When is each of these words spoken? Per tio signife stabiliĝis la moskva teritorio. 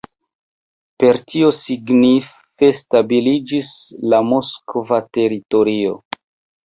Per 1.03 1.19
tio 1.33 1.51
signife 1.57 2.71
stabiliĝis 2.81 3.73
la 4.15 4.23
moskva 4.33 5.03
teritorio. 5.19 5.95